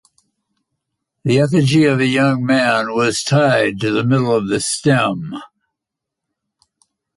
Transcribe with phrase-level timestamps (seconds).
[1.23, 5.35] The effigy of a young man was tied to the middle of the stem.